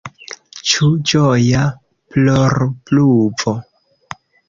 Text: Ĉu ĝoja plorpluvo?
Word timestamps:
Ĉu 0.69 0.89
ĝoja 1.11 1.67
plorpluvo? 2.17 3.57